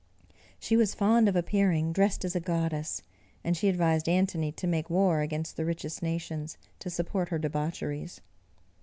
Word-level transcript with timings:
She 0.59 0.75
was 0.75 0.95
fond 0.95 1.29
of 1.29 1.35
appearing 1.35 1.93
dressed 1.93 2.25
as 2.25 2.35
a 2.35 2.39
goddess; 2.39 3.03
and 3.43 3.55
she 3.55 3.69
advised 3.69 4.09
Antony 4.09 4.51
to 4.53 4.65
make 4.65 4.89
war 4.89 5.19
against 5.21 5.57
the 5.57 5.63
richest 5.63 6.01
nations, 6.01 6.57
to 6.79 6.89
support 6.89 7.29
her 7.29 7.37
debaucheries. 7.37 8.19